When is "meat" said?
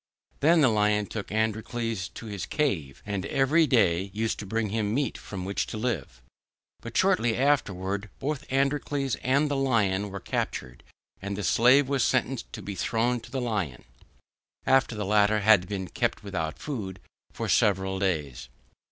4.95-5.15